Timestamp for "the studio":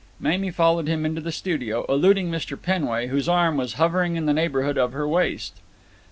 1.21-1.85